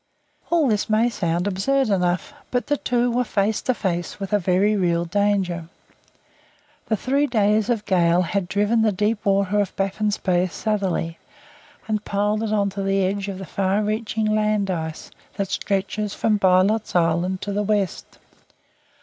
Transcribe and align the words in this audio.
All 0.49 0.67
this 0.67 0.89
may 0.89 1.09
sound 1.11 1.45
absurd 1.45 1.89
enough, 1.89 2.33
but 2.49 2.65
the 2.65 2.77
two 2.77 3.11
were 3.11 3.23
face 3.23 3.61
to 3.61 3.75
face 3.75 4.19
with 4.19 4.33
a 4.33 4.39
very 4.39 4.75
real 4.75 5.05
danger. 5.05 5.69
The 6.87 6.97
three 6.97 7.27
days' 7.27 7.69
gale 7.85 8.23
had 8.23 8.47
driven 8.47 8.81
the 8.81 8.91
deep 8.91 9.23
water 9.23 9.59
of 9.59 9.75
Baffin's 9.75 10.17
Bay 10.17 10.47
southerly, 10.47 11.19
and 11.87 12.03
piled 12.03 12.41
it 12.41 12.51
on 12.51 12.71
to 12.71 12.81
the 12.81 13.05
edge 13.05 13.27
of 13.27 13.37
the 13.37 13.45
far 13.45 13.83
reaching 13.83 14.25
land 14.25 14.71
ice 14.71 15.11
that 15.35 15.49
stretches 15.49 16.15
from 16.15 16.39
Bylot's 16.39 16.95
Island 16.95 17.41
to 17.43 17.53
the 17.53 17.61
west. 17.61 18.17